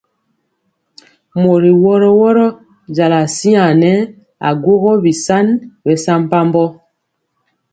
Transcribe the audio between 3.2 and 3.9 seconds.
siaŋg